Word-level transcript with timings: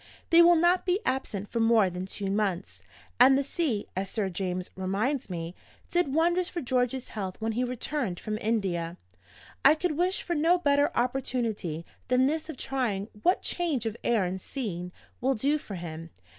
They 0.31 0.41
will 0.41 0.55
not 0.55 0.83
be 0.83 0.99
absent 1.05 1.47
for 1.47 1.59
more 1.59 1.87
than 1.87 2.07
two 2.07 2.31
months; 2.31 2.81
and 3.19 3.37
the 3.37 3.43
sea 3.43 3.85
(as 3.95 4.09
Sir 4.09 4.29
James 4.29 4.71
reminds 4.75 5.29
me) 5.29 5.53
did 5.91 6.15
wonders 6.15 6.49
for 6.49 6.59
George's 6.59 7.09
health 7.09 7.39
when 7.39 7.51
he 7.51 7.63
returned 7.63 8.19
from 8.19 8.39
India. 8.41 8.97
I 9.63 9.75
could 9.75 9.95
wish 9.99 10.23
for 10.23 10.33
no 10.33 10.57
better 10.57 10.89
opportunity 10.97 11.85
than 12.07 12.25
this 12.25 12.49
of 12.49 12.57
trying 12.57 13.09
what 13.21 13.43
change 13.43 13.85
of 13.85 13.95
air 14.03 14.25
and 14.25 14.41
scene 14.41 14.91
will 15.21 15.35
do 15.35 15.59
for 15.59 15.75
him. 15.75 16.09